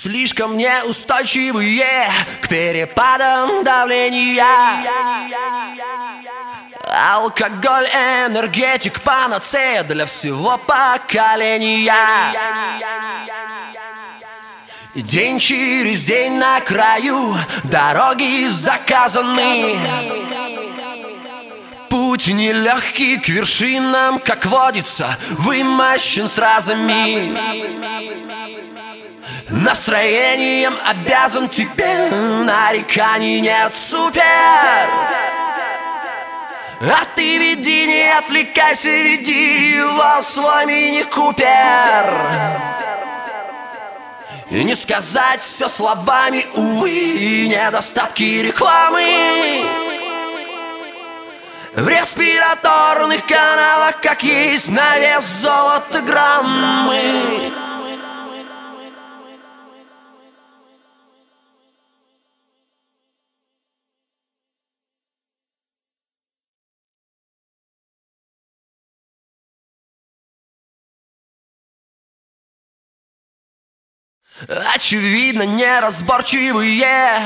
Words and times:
Слишком 0.00 0.56
неустойчивые 0.56 2.08
к 2.40 2.46
перепадам 2.46 3.64
давления. 3.64 4.46
Алкоголь, 6.88 7.88
энергетик, 7.88 9.00
панацея 9.00 9.82
для 9.82 10.06
всего 10.06 10.56
поколения. 10.56 11.92
День 14.94 15.40
через 15.40 16.04
день 16.04 16.34
на 16.34 16.60
краю 16.60 17.36
дороги 17.64 18.46
заказаны. 18.46 19.80
Путь 21.88 22.28
нелегкий 22.28 23.16
к 23.16 23.28
вершинам, 23.28 24.20
как 24.20 24.46
водится, 24.46 25.16
вымощен 25.30 26.28
стразами 26.28 27.88
Настроением 29.50 30.76
обязан 30.86 31.48
тебе, 31.48 32.10
нареканий 32.44 33.40
нет, 33.40 33.74
супер! 33.74 34.22
А 36.80 37.04
ты 37.16 37.38
веди, 37.38 37.86
не 37.86 38.16
отвлекайся, 38.16 38.88
веди 38.88 39.74
его 39.74 40.22
свой 40.22 40.64
мини-купер 40.66 41.44
И 44.50 44.62
не 44.62 44.76
сказать 44.76 45.40
все 45.40 45.68
словами, 45.68 46.46
увы, 46.54 47.48
недостатки 47.48 48.42
рекламы. 48.42 49.66
В 51.74 51.88
респираторных 51.88 53.26
каналах, 53.26 54.00
как 54.00 54.22
есть 54.22 54.68
на 54.68 54.98
вес 54.98 55.24
золота 55.24 56.00
Очевидно 74.74 75.42
неразборчивые. 75.42 77.20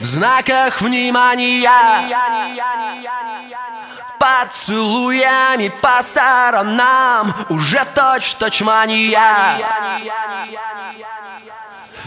В 0.00 0.04
знаках 0.04 0.80
внимания. 0.80 1.68
Поцелуями 4.18 5.68
по 5.82 6.02
сторонам. 6.02 7.34
Уже 7.50 7.84
точь-точь 7.94 8.62
мания. 8.62 9.52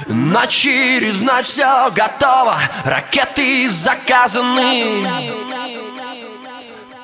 Но 0.08 0.46
через 0.46 1.22
ночь 1.22 1.46
все 1.46 1.92
готово, 1.92 2.58
ракеты 2.86 3.70
заказаны. 3.70 5.06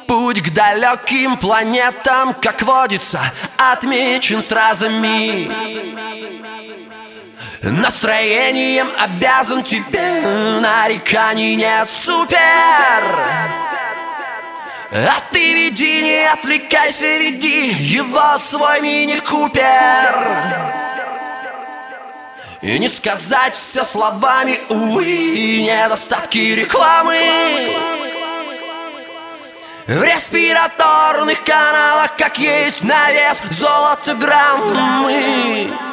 Путь 0.08 0.42
к 0.42 0.54
далеким 0.54 1.38
планетам, 1.38 2.34
как 2.34 2.62
водится, 2.62 3.20
отмечен 3.58 4.42
стразами 4.42 5.52
Настроением 7.64 8.90
обязан 9.00 9.64
тебе 9.64 10.60
Нареканий 10.60 11.56
нет, 11.56 11.90
супер! 11.90 12.38
А 14.92 15.22
ты 15.32 15.54
веди, 15.54 16.02
не 16.02 16.30
отвлекайся, 16.30 17.18
веди 17.18 17.70
Его 17.70 18.38
свой 18.38 18.82
мини-купер. 18.82 19.64
И 22.62 22.78
не 22.78 22.90
сказать 22.90 23.56
все 23.56 23.86
словами, 23.86 24.60
увы 24.68 25.06
Недостатки 25.62 26.40
рекламы. 26.40 27.18
В 29.88 30.04
респираторных 30.04 31.42
каналах, 31.46 32.18
как 32.18 32.38
есть 32.38 32.84
на 32.84 33.10
вес 33.12 33.42
золото 33.52 34.16
граммы 34.16 35.93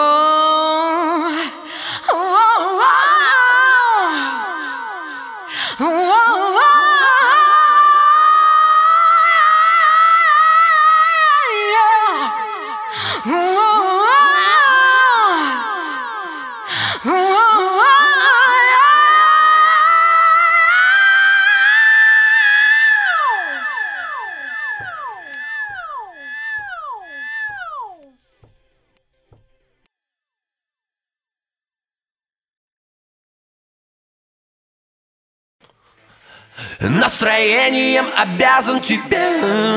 Настроением 36.89 38.07
обязан 38.17 38.81
тебе 38.81 39.19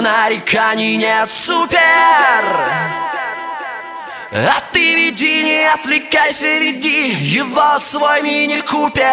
Нареканий 0.00 0.96
нет, 0.96 1.30
супер! 1.30 1.78
А 4.32 4.62
ты 4.72 4.94
веди, 4.94 5.42
не 5.42 5.70
отвлекайся, 5.70 6.58
веди 6.58 7.10
Его 7.10 7.78
свой 7.78 8.22
мини-купер. 8.22 9.04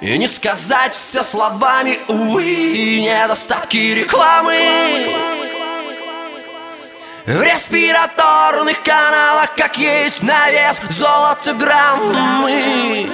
И 0.00 0.16
не 0.16 0.28
сказать 0.28 0.94
все 0.94 1.24
словами, 1.24 1.98
увы 2.06 3.00
Недостатки 3.00 3.76
рекламы. 3.76 4.56
В 7.26 7.42
респираторных 7.42 8.80
каналах, 8.82 9.52
как 9.56 9.76
есть 9.78 10.22
на 10.22 10.48
вес 10.50 10.80
золото 10.90 11.54
граммы 11.54 13.11